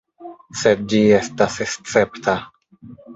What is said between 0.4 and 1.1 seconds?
Sed ĝi